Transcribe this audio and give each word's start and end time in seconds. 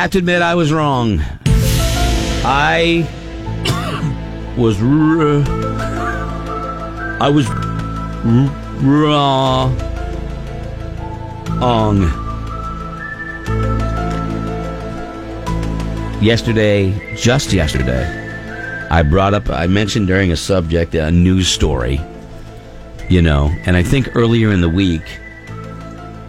have 0.00 0.10
to 0.12 0.18
admit 0.18 0.40
I 0.40 0.54
was 0.54 0.72
wrong. 0.72 1.20
I 2.42 3.06
was 4.56 4.80
I 7.20 7.28
was 7.28 7.46
wrong. 8.82 9.76
Yesterday, 16.22 17.14
just 17.14 17.52
yesterday, 17.52 18.06
I 18.90 19.02
brought 19.02 19.34
up, 19.34 19.50
I 19.50 19.66
mentioned 19.66 20.06
during 20.06 20.32
a 20.32 20.36
subject, 20.36 20.94
a 20.94 21.10
news 21.10 21.46
story, 21.46 22.00
you 23.10 23.20
know, 23.20 23.50
and 23.66 23.76
I 23.76 23.82
think 23.82 24.16
earlier 24.16 24.50
in 24.50 24.62
the 24.62 24.68
week, 24.70 25.02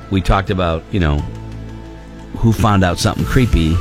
we 0.09 0.19
talked 0.19 0.49
about, 0.49 0.83
you 0.91 0.99
know, 0.99 1.23
who 2.41 2.51
found 2.51 2.83
out 2.83 2.97
something 2.97 3.23
creepy 3.23 3.75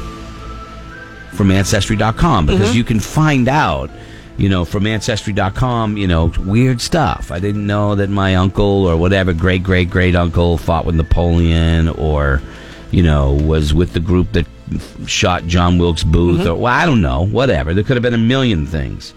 from 1.33 1.51
Ancestry.com 1.51 2.45
because 2.45 2.69
mm-hmm. 2.69 2.77
you 2.77 2.84
can 2.84 3.01
find 3.01 3.48
out, 3.48 3.91
you 4.37 4.51
know, 4.51 4.67
from 4.67 4.87
Ancestry.com, 4.87 5.97
you 5.97 6.07
know, 6.07 6.30
weird 6.41 6.83
stuff. 6.83 7.31
I 7.31 7.41
didn't 7.41 7.67
know 7.67 7.95
that 7.95 8.11
my 8.11 8.34
uncle 8.37 8.87
or 8.87 8.98
whatever 8.98 9.33
great 9.33 9.62
great 9.62 9.89
great 9.89 10.15
uncle 10.15 10.59
fought 10.59 10.84
with 10.84 10.95
Napoleon 10.95 11.89
or, 11.89 12.43
you 12.91 13.03
know, 13.03 13.33
was 13.33 13.73
with 13.73 13.95
the 13.95 14.01
group 14.01 14.33
that 14.33 14.47
shot 15.06 15.47
John 15.47 15.79
Wilkes 15.79 16.05
Booth 16.05 16.41
mm-hmm. 16.41 16.51
or, 16.51 16.55
well, 16.56 16.75
I 16.75 16.84
don't 16.84 17.01
know, 17.01 17.25
whatever. 17.27 17.73
There 17.73 17.83
could 17.83 17.97
have 17.97 18.03
been 18.03 18.12
a 18.12 18.19
million 18.19 18.67
things. 18.67 19.15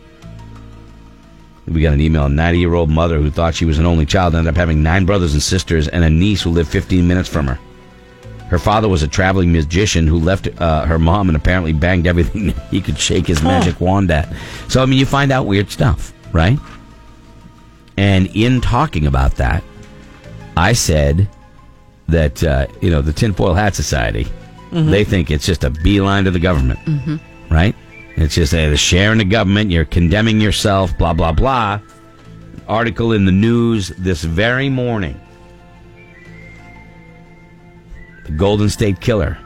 We 1.68 1.82
got 1.82 1.94
an 1.94 2.00
email. 2.00 2.26
A 2.26 2.30
90 2.30 2.60
year 2.60 2.76
old 2.76 2.90
mother 2.90 3.20
who 3.20 3.30
thought 3.30 3.56
she 3.56 3.66
was 3.66 3.78
an 3.78 3.86
only 3.86 4.06
child 4.06 4.36
ended 4.36 4.54
up 4.54 4.58
having 4.58 4.82
nine 4.84 5.06
brothers 5.06 5.34
and 5.34 5.44
sisters 5.44 5.90
and 5.90 6.06
a 6.06 6.10
niece 6.10 6.42
who 6.42 6.50
lived 6.50 6.70
15 6.70 7.06
minutes 7.06 7.28
from 7.28 7.48
her. 7.48 7.60
Her 8.54 8.60
father 8.60 8.88
was 8.88 9.02
a 9.02 9.08
traveling 9.08 9.52
magician 9.52 10.06
who 10.06 10.20
left 10.20 10.48
uh, 10.62 10.86
her 10.86 11.00
mom 11.00 11.28
and 11.28 11.36
apparently 11.36 11.74
banged 11.74 12.06
everything 12.06 12.54
he 12.70 12.82
could 12.82 13.00
shake 13.00 13.26
his 13.26 13.42
magic 13.42 13.82
wand 13.82 14.12
at. 14.12 14.32
So, 14.70 14.84
I 14.84 14.86
mean, 14.86 15.00
you 15.00 15.08
find 15.08 15.32
out 15.32 15.48
weird 15.48 15.72
stuff, 15.72 16.14
right? 16.32 16.60
And 17.98 18.28
in 18.36 18.62
talking 18.62 19.08
about 19.08 19.38
that, 19.38 19.64
I 20.56 20.74
said 20.74 21.28
that, 22.10 22.44
uh, 22.44 22.68
you 22.80 22.92
know, 22.92 23.02
the 23.02 23.12
Tinfoil 23.12 23.56
Hat 23.56 23.74
Society, 23.74 24.28
they 24.92 25.04
think 25.04 25.32
it's 25.32 25.48
just 25.48 25.64
a 25.64 25.72
beeline 25.72 26.24
to 26.26 26.30
the 26.30 26.40
government, 26.40 26.80
right? 27.50 27.76
It's 28.18 28.36
just 28.36 28.54
uh, 28.54 28.70
the 28.70 28.78
sharing 28.78 29.18
the 29.18 29.26
government, 29.26 29.72
you're 29.72 29.84
condemning 29.84 30.40
yourself, 30.40 30.96
blah, 31.00 31.14
blah, 31.14 31.32
blah. 31.32 31.80
Article 32.68 33.14
in 33.14 33.26
the 33.26 33.32
news 33.32 33.90
this 33.98 34.24
very 34.24 34.70
morning. 34.70 35.20
The 38.26 38.32
Golden 38.32 38.70
State 38.70 39.02
Killer 39.02 39.38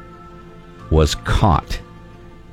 was 0.90 1.16
caught 1.16 1.80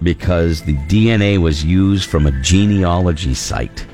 because 0.03 0.63
the 0.63 0.77
DNA 0.89 1.39
was 1.39 1.65
used 1.65 2.09
from 2.09 2.27
a 2.27 2.33
genealogy 2.43 3.35
site 3.35 3.87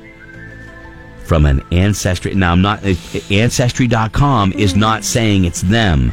from 1.31 1.45
an 1.45 1.61
ancestry. 1.71 2.35
Now, 2.35 2.51
I'm 2.51 2.61
not, 2.61 2.85
uh, 2.85 2.93
ancestry.com 3.29 4.51
is 4.51 4.75
not 4.75 5.05
saying 5.05 5.45
it's 5.45 5.61
them, 5.61 6.11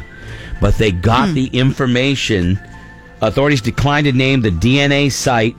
but 0.61 0.77
they 0.77 0.93
got 0.93 1.27
hmm. 1.27 1.35
the 1.35 1.47
information. 1.47 2.57
Authorities 3.21 3.59
declined 3.59 4.05
to 4.05 4.13
name 4.13 4.39
the 4.39 4.49
DNA 4.49 5.11
site 5.11 5.57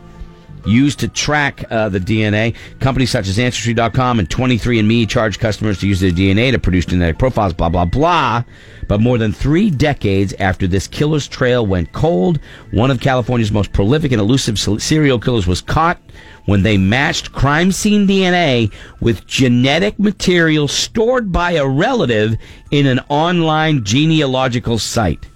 used 0.67 1.01
to 1.01 1.09
track 1.09 1.65
uh, 1.71 1.89
the 1.89 2.01
DNA. 2.01 2.55
Companies 2.81 3.11
such 3.11 3.29
as 3.29 3.39
Ancestry.com 3.39 4.19
and 4.19 4.29
23andMe 4.29 5.09
charge 5.09 5.39
customers 5.39 5.79
to 5.81 5.89
use 5.89 6.01
their 6.01 6.11
DNA 6.11 6.53
to 6.53 6.59
produce 6.59 6.87
genetic 6.87 7.19
profiles, 7.19 7.53
blah, 7.53 7.69
blah, 7.69 7.85
blah. 7.85 8.43
But 8.89 9.01
more 9.01 9.19
than 9.19 9.33
three 9.33 9.71
decades 9.71 10.35
after 10.41 10.67
this 10.67 10.89
killer's 10.89 11.29
trail 11.29 11.65
went 11.67 11.93
cold, 11.93 12.41
one 12.73 12.91
of 12.91 13.01
California's 13.01 13.53
most 13.53 13.73
prolific 13.73 14.13
and 14.13 14.21
elusive 14.21 14.59
serial 14.59 15.19
killers 15.19 15.47
was 15.47 15.61
caught 15.61 16.01
when 16.47 16.63
they 16.63 16.77
matched 16.77 17.33
crime 17.33 17.71
scene 17.71 18.07
DNA 18.07 18.73
with 19.01 19.27
genetic 19.27 19.99
material 19.99 20.67
stored 20.67 21.31
by 21.31 21.53
a 21.53 21.67
relative 21.67 22.37
in 22.71 22.87
an 22.87 23.01
online 23.09 23.85
genealogical 23.85 24.79
site. 24.79 25.27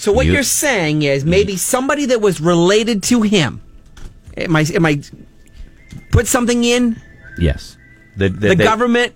So 0.00 0.12
what 0.12 0.24
You- 0.24 0.32
you, 0.32 0.38
are 0.38 0.42
saying 0.42 1.02
is 1.02 1.26
maybe 1.26 1.56
somebody 1.58 2.06
that 2.06 2.22
was 2.22 2.40
related 2.40 3.02
to 3.04 3.20
him. 3.20 3.60
Am 4.34 4.56
I? 4.56 4.64
Am 4.74 4.86
I? 4.86 5.02
Put 6.10 6.26
something 6.26 6.64
in 6.64 6.96
Yes. 7.38 7.76
The, 8.16 8.30
the 8.30 8.56
government. 8.56 9.12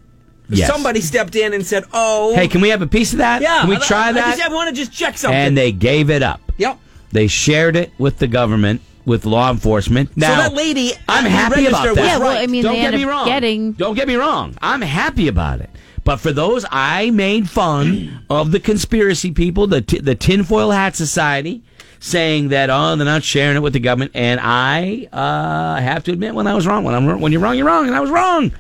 Yes. 0.50 0.69
Somebody 0.71 1.00
stepped 1.00 1.37
in 1.37 1.55
and 1.55 1.65
said, 1.67 1.84
"Oh, 1.94 2.34
Hey, 2.34 2.49
can 2.49 2.61
we 2.61 2.69
have 2.69 2.83
a 2.83 2.87
piece 2.87 3.12
of 3.12 3.19
that? 3.19 3.41
yeah, 3.41 3.61
Can 3.61 3.71
we 3.71 3.77
I- 3.77 3.81
try 3.81 4.09
I, 4.09 4.12
that? 4.12 4.37
just, 4.37 4.43
I 4.50 4.53
want 4.53 4.69
to 4.69 4.77
just 4.77 4.93
check 4.93 5.17
something." 5.17 5.34
and 5.34 5.56
they 5.56 5.73
gave 5.73 6.11
it 6.11 6.23
up. 6.23 6.41
yep. 6.59 6.78
They 7.12 7.28
shared 7.28 7.77
it 7.77 7.91
with 7.97 8.19
the 8.19 8.27
government, 8.27 8.83
with 9.06 9.25
law 9.25 9.50
enforcement. 9.50 10.15
Now, 10.17 10.37
so 10.37 10.43
that 10.43 10.53
lady, 10.55 10.93
uh, 10.93 10.97
I'm 11.09 11.25
happy 11.25 11.65
about 11.65 11.94
that. 11.94 11.97
Yeah, 11.97 12.19
well, 12.19 12.28
right. 12.28 12.43
I 12.43 12.47
mean, 12.47 12.62
Don't 12.62 12.75
they 12.75 12.81
get 12.81 12.87
ended 12.89 13.00
me 13.00 13.05
up 13.05 13.11
wrong. 13.11 13.27
getting- 13.27 13.73
Don't 13.73 13.94
get 13.94 14.06
me 14.06 14.17
wrong. 14.17 14.55
I'm 14.61 14.83
happy 14.83 15.28
about 15.28 15.61
it. 15.61 15.71
But 16.04 16.16
for 16.19 16.32
those, 16.32 16.65
I 16.70 17.10
made 17.10 17.48
fun 17.48 18.20
of 18.31 18.53
the 18.53 18.60
conspiracy 18.60 19.31
people, 19.32 19.66
the 19.66 19.81
t- 19.81 19.98
the 20.00 20.15
tinfoil 20.15 20.70
hat 20.70 20.94
society, 20.97 21.62
saying 21.98 22.48
that 22.48 22.69
oh 22.70 22.94
they're 22.97 23.06
not 23.06 23.25
sharing 23.25 23.56
it 23.56 23.60
with 23.60 23.72
the 23.72 23.81
government, 23.81 24.12
and 24.14 24.38
I 24.43 25.09
uh, 25.12 25.81
have 25.81 26.04
to 26.04 26.12
admit 26.12 26.34
when 26.34 26.47
I 26.47 26.54
was 26.54 26.66
wrong. 26.66 26.84
When 26.84 26.94
I'm 26.94 27.20
when 27.20 27.32
you're 27.32 27.41
wrong, 27.41 27.56
you're 27.56 27.66
wrong, 27.66 27.87
and 27.87 27.97
I 27.97 28.00
was 28.00 28.10
wrong. 28.10 28.53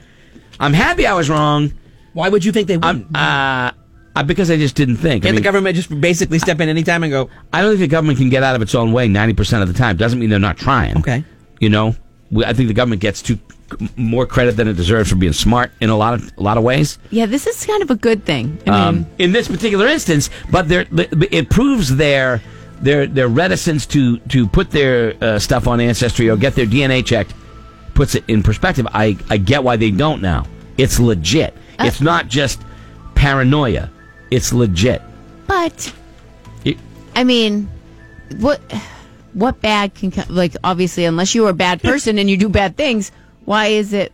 I'm 0.58 0.72
happy 0.72 1.06
I 1.06 1.14
was 1.14 1.28
wrong. 1.28 1.72
Why 2.14 2.28
would 2.28 2.44
you 2.44 2.52
think 2.52 2.68
they 2.68 2.74
I'm 2.80 2.98
wouldn't? 2.98 3.16
uh, 3.16 3.72
uh, 4.16 4.22
because 4.22 4.50
I 4.50 4.56
just 4.56 4.76
didn't 4.76 4.96
think. 4.96 5.24
I 5.24 5.26
Can't 5.26 5.34
mean, 5.34 5.42
the 5.42 5.44
government 5.44 5.74
just 5.76 6.00
basically 6.00 6.38
step 6.38 6.60
in 6.60 6.68
anytime 6.68 7.02
and 7.02 7.10
go, 7.10 7.28
I 7.52 7.60
don't 7.60 7.70
think 7.72 7.80
the 7.80 7.86
government 7.88 8.18
can 8.18 8.28
get 8.30 8.44
out 8.44 8.54
of 8.54 8.62
its 8.62 8.72
own 8.74 8.92
way 8.92 9.08
90% 9.08 9.60
of 9.60 9.66
the 9.66 9.74
time. 9.74 9.96
Doesn't 9.96 10.20
mean 10.20 10.30
they're 10.30 10.38
not 10.38 10.56
trying. 10.56 10.96
Okay. 10.98 11.24
You 11.58 11.70
know, 11.70 11.96
we, 12.30 12.44
I 12.44 12.52
think 12.52 12.68
the 12.68 12.74
government 12.74 13.02
gets 13.02 13.20
too 13.20 13.36
more 13.96 14.26
credit 14.26 14.56
than 14.56 14.68
it 14.68 14.74
deserves 14.76 15.10
for 15.10 15.16
being 15.16 15.32
smart 15.32 15.72
in 15.80 15.90
a 15.90 15.96
lot 15.96 16.14
of 16.14 16.30
a 16.38 16.42
lot 16.42 16.56
of 16.56 16.62
ways. 16.64 16.98
Yeah, 17.10 17.26
this 17.26 17.46
is 17.46 17.64
kind 17.66 17.82
of 17.82 17.90
a 17.90 17.96
good 17.96 18.24
thing. 18.24 18.58
I 18.66 18.70
mean, 18.70 18.80
Um, 19.04 19.06
in 19.18 19.32
this 19.32 19.48
particular 19.48 19.86
instance, 19.86 20.30
but 20.50 20.68
there 20.68 20.86
it 21.30 21.50
proves 21.50 21.96
their 21.96 22.40
their 22.80 23.06
their 23.06 23.28
reticence 23.28 23.86
to 23.86 24.18
to 24.28 24.46
put 24.46 24.70
their 24.70 25.14
uh, 25.20 25.38
stuff 25.38 25.66
on 25.66 25.80
ancestry 25.80 26.28
or 26.28 26.36
get 26.36 26.54
their 26.54 26.66
DNA 26.66 27.04
checked 27.04 27.32
puts 27.94 28.14
it 28.14 28.24
in 28.28 28.42
perspective. 28.42 28.86
I 28.92 29.16
I 29.30 29.36
get 29.38 29.62
why 29.64 29.76
they 29.76 29.90
don't 29.90 30.20
now. 30.22 30.46
It's 30.76 30.98
legit. 31.00 31.54
it's 31.80 32.00
not 32.00 32.28
just 32.28 32.60
paranoia. 33.14 33.90
It's 34.30 34.52
legit. 34.52 35.02
but 35.46 35.92
It- 36.64 36.78
I 37.16 37.24
mean, 37.24 37.68
what 38.38 38.60
what 39.34 39.60
bad 39.60 39.94
can 39.94 40.12
like 40.28 40.56
obviously 40.64 41.04
unless 41.04 41.34
you're 41.34 41.50
a 41.50 41.54
bad 41.54 41.82
person 41.82 42.18
and 42.18 42.28
you 42.30 42.36
do 42.36 42.48
bad 42.48 42.76
things, 42.76 43.10
why 43.44 43.66
is 43.66 43.92
it 43.92 44.12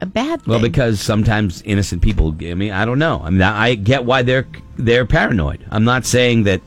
a 0.00 0.06
bad 0.06 0.42
thing? 0.42 0.50
Well, 0.50 0.60
because 0.60 1.00
sometimes 1.00 1.62
innocent 1.62 2.02
people. 2.02 2.34
I 2.40 2.54
mean, 2.54 2.72
I 2.72 2.84
don't 2.84 2.98
know. 2.98 3.20
I 3.24 3.30
mean, 3.30 3.42
I 3.42 3.74
get 3.74 4.04
why 4.04 4.22
they're 4.22 4.46
they're 4.76 5.04
paranoid. 5.06 5.64
I'm 5.70 5.84
not 5.84 6.04
saying 6.06 6.44
that. 6.44 6.60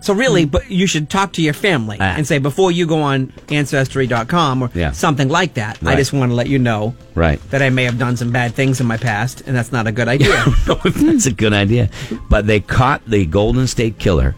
So 0.00 0.14
really, 0.14 0.44
but 0.44 0.70
you 0.70 0.86
should 0.86 1.10
talk 1.10 1.32
to 1.32 1.42
your 1.42 1.52
family. 1.54 1.96
Ah. 2.00 2.14
and 2.16 2.24
say 2.24 2.38
before 2.38 2.70
you 2.70 2.86
go 2.86 3.02
on 3.02 3.32
ancestry.com 3.50 4.62
or 4.62 4.70
Yeah. 4.72 4.92
something 4.92 5.28
like 5.28 5.54
that. 5.54 5.78
I 5.84 5.96
just 5.96 6.12
want 6.12 6.30
to 6.30 6.36
let 6.36 6.46
you 6.48 6.58
know 6.60 6.94
Right. 7.16 7.40
that 7.50 7.62
I 7.62 7.70
may 7.70 7.82
have 7.82 7.98
done 7.98 8.16
some 8.16 8.30
bad 8.30 8.54
things 8.54 8.80
in 8.80 8.86
my 8.86 8.96
past, 8.96 9.42
and 9.46 9.56
that's 9.56 9.72
not 9.72 9.88
a 9.88 9.92
good 9.92 10.06
idea. 10.16 10.28
know 10.68 10.78
if 10.84 10.94
that's 10.94 11.26
a 11.26 11.32
good 11.32 11.52
idea. 11.52 11.90
But 12.30 12.46
they 12.46 12.60
caught 12.60 13.02
the 13.06 13.26
Golden 13.26 13.66
State 13.66 13.98
Killer 13.98 14.36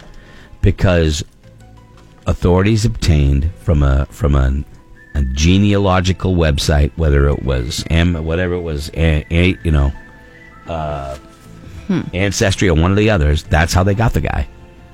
because 0.62 1.22
authorities 2.26 2.84
obtained 2.86 3.50
from 3.60 3.82
a 3.82 4.06
from 4.06 4.34
a, 4.34 4.64
a 5.14 5.22
genealogical 5.22 6.34
website, 6.36 6.92
whether 6.96 7.28
it 7.28 7.42
was 7.42 7.84
M, 7.90 8.14
whatever 8.24 8.54
it 8.54 8.60
was, 8.60 8.90
a, 8.94 9.24
a, 9.30 9.56
you 9.64 9.70
know, 9.70 9.92
uh, 10.66 11.18
ancestry 12.14 12.68
or 12.68 12.74
one 12.74 12.90
of 12.90 12.96
the 12.96 13.10
others. 13.10 13.42
That's 13.44 13.72
how 13.72 13.82
they 13.82 13.94
got 13.94 14.12
the 14.12 14.20
guy. 14.20 14.48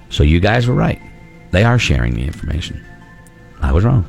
So 0.08 0.22
you 0.22 0.40
guys 0.40 0.66
were 0.66 0.74
right. 0.74 1.00
They 1.50 1.64
are 1.64 1.78
sharing 1.78 2.14
the 2.14 2.24
information. 2.24 2.84
I 3.60 3.72
was 3.72 3.84
wrong. 3.84 4.08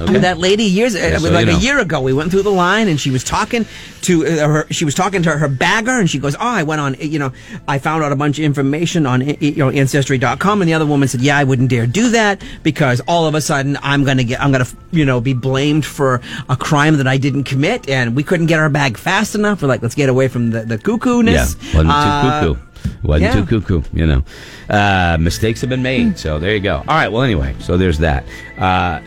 Yeah. 0.00 0.10
Okay. 0.10 0.18
That 0.18 0.38
lady 0.38 0.64
years 0.64 0.94
uh, 0.94 1.18
so 1.18 1.30
like 1.30 1.46
you 1.46 1.52
know. 1.52 1.58
a 1.58 1.60
year 1.60 1.78
ago 1.78 2.00
we 2.00 2.12
went 2.12 2.30
through 2.30 2.42
the 2.42 2.50
line 2.50 2.88
and 2.88 2.98
she 3.00 3.10
was 3.10 3.22
talking 3.24 3.66
to 4.02 4.26
uh, 4.26 4.48
her 4.48 4.66
she 4.70 4.84
was 4.84 4.94
talking 4.94 5.22
to 5.22 5.30
her 5.30 5.48
bagger 5.48 5.98
and 5.98 6.08
she 6.08 6.18
goes 6.18 6.34
oh 6.36 6.38
i 6.40 6.62
went 6.62 6.80
on 6.80 6.94
you 6.98 7.18
know 7.18 7.32
i 7.68 7.78
found 7.78 8.02
out 8.02 8.10
a 8.12 8.16
bunch 8.16 8.38
of 8.38 8.44
information 8.44 9.04
on 9.06 9.20
you 9.40 9.56
know 9.56 9.68
ancestry.com 9.70 10.62
and 10.62 10.68
the 10.68 10.74
other 10.74 10.86
woman 10.86 11.06
said 11.06 11.20
yeah 11.20 11.36
i 11.36 11.44
wouldn't 11.44 11.68
dare 11.68 11.86
do 11.86 12.10
that 12.10 12.42
because 12.62 13.00
all 13.06 13.26
of 13.26 13.34
a 13.34 13.40
sudden 13.40 13.76
i'm 13.82 14.02
gonna 14.04 14.24
get 14.24 14.40
i'm 14.40 14.50
gonna 14.52 14.66
you 14.90 15.04
know 15.04 15.20
be 15.20 15.34
blamed 15.34 15.84
for 15.84 16.20
a 16.48 16.56
crime 16.56 16.96
that 16.96 17.06
i 17.06 17.18
didn't 17.18 17.44
commit 17.44 17.88
and 17.88 18.16
we 18.16 18.22
couldn't 18.22 18.46
get 18.46 18.58
our 18.58 18.70
bag 18.70 18.96
fast 18.96 19.34
enough 19.34 19.60
we're 19.60 19.68
like 19.68 19.82
let's 19.82 19.94
get 19.94 20.08
away 20.08 20.28
from 20.28 20.50
the, 20.50 20.62
the 20.62 20.78
cuckoo-ness 20.78 21.56
Yeah, 21.60 21.66
wasn't 21.76 21.90
Uh, 21.90 22.40
too 22.40 22.54
cuckoo. 22.54 22.66
Wasn't 23.02 23.22
yeah. 23.34 23.34
too 23.44 23.46
cuckoo, 23.60 23.82
you 23.92 24.06
know. 24.06 24.22
Uh, 24.70 25.18
mistakes 25.20 25.60
have 25.60 25.68
been 25.68 25.82
made, 25.82 26.18
so 26.18 26.38
there 26.38 26.54
you 26.54 26.60
go. 26.60 26.76
All 26.76 26.84
right, 26.96 27.08
well, 27.12 27.22
anyway, 27.22 27.54
so 27.58 27.76
there's 27.76 27.98
that. 27.98 28.24
Uh, 28.56 29.00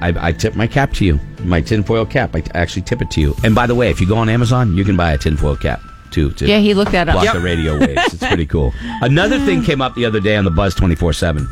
I, 0.00 0.28
I 0.28 0.32
tip 0.32 0.56
my 0.56 0.66
cap 0.66 0.92
to 0.94 1.04
you, 1.04 1.20
my 1.44 1.60
tinfoil 1.60 2.06
cap. 2.06 2.34
I 2.34 2.42
actually 2.54 2.82
tip 2.82 3.02
it 3.02 3.10
to 3.12 3.20
you. 3.20 3.34
And 3.44 3.54
by 3.54 3.66
the 3.66 3.74
way, 3.74 3.90
if 3.90 4.00
you 4.00 4.06
go 4.08 4.16
on 4.16 4.28
Amazon, 4.28 4.76
you 4.76 4.84
can 4.84 4.96
buy 4.96 5.12
a 5.12 5.18
tinfoil 5.18 5.56
cap. 5.56 5.80
too. 6.10 6.30
To 6.32 6.46
Yeah, 6.46 6.58
he 6.58 6.74
looked 6.74 6.92
that 6.92 7.08
up. 7.08 7.20
block 7.20 7.34
the 7.34 7.40
radio 7.40 7.78
waves. 7.78 8.14
It's 8.14 8.26
pretty 8.26 8.46
cool. 8.46 8.72
Another 9.02 9.38
thing 9.38 9.62
came 9.62 9.80
up 9.82 9.94
the 9.94 10.04
other 10.06 10.20
day 10.20 10.36
on 10.36 10.44
the 10.44 10.50
Buzz 10.50 10.74
twenty 10.74 10.94
four 10.96 11.12
seven. 11.12 11.46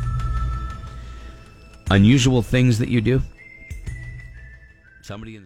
Unusual 1.91 2.43
things 2.43 2.79
that 2.79 2.89
you 2.89 3.01
do. 3.01 3.23
Somebody 5.03 5.33
in 5.33 5.37